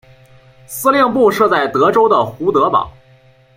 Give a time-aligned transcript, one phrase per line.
[0.65, 2.91] 司令部设在德州的胡德堡。